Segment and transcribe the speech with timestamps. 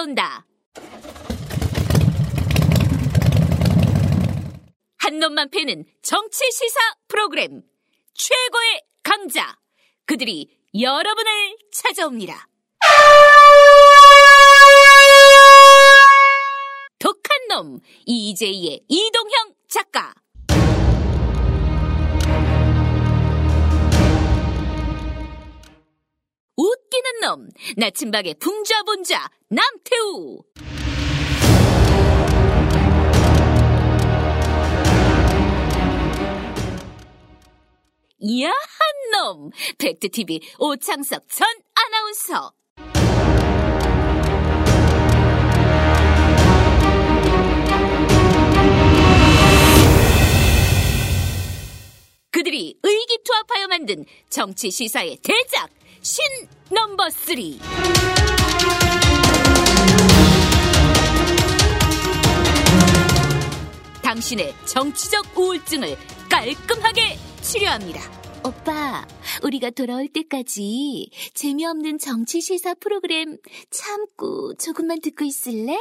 [0.00, 0.46] 달려온다.
[4.98, 6.78] 한 놈만 패는 정치 시사
[7.08, 7.62] 프로그램
[8.14, 9.58] 최고의 강자
[10.06, 10.48] 그들이
[10.78, 12.48] 여러분을 찾아옵니다.
[16.98, 20.14] 독한 놈 이재희의 이동형 작가
[27.20, 27.48] 놈.
[27.76, 30.42] 나침박의 풍자본자 남태우.
[38.22, 38.54] 야한
[39.12, 39.50] 놈.
[39.78, 42.52] 팩트TV 오창석 전 아나운서.
[52.30, 55.68] 그들이 의기투합하여 만든 정치 시사의 대작
[56.02, 56.24] 신
[56.70, 57.60] number three.
[64.02, 65.96] 당신의 정치적 우울증을
[66.30, 68.00] 깔끔하게 치료합니다.
[68.44, 69.06] 오빠,
[69.42, 73.36] 우리가 돌아올 때까지 재미없는 정치 시사 프로그램
[73.70, 75.76] 참고 조금만 듣고 있을래?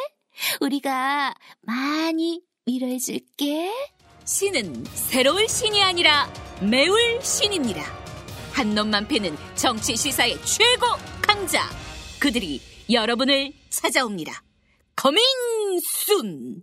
[0.59, 3.71] 우리가 많이 위로해줄게.
[4.25, 6.31] 신은 새로울 신이 아니라
[6.61, 8.08] 매울 신입니다.
[8.59, 10.85] 한 놈만 패는 정치 시사의 최고
[11.21, 11.69] 강자.
[12.19, 14.43] 그들이 여러분을 찾아옵니다.
[14.97, 15.23] coming
[15.81, 16.61] soon!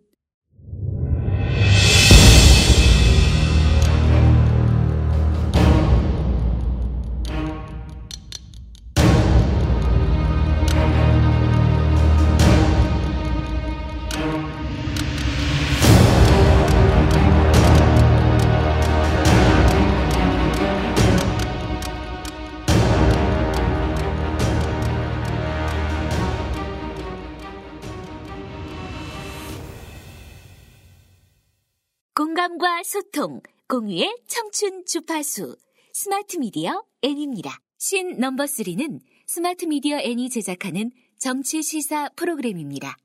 [32.26, 35.56] 공감과 소통, 공유의 청춘 주파수,
[35.92, 37.60] 스마트 미디어 N입니다.
[37.78, 38.98] 신 number 3는
[39.28, 42.96] 스마트 미디어 N이 제작하는 정치 시사 프로그램입니다.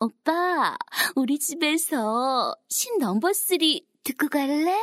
[0.00, 0.74] 오빠,
[1.16, 3.58] 우리 집에서 신 number 3
[4.04, 4.72] 듣고 갈래?